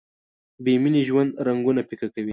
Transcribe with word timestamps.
بې 0.63 0.73
مینې 0.83 1.01
ژوند 1.07 1.31
رنګونه 1.47 1.81
پیکه 1.89 2.07
کوي. 2.13 2.29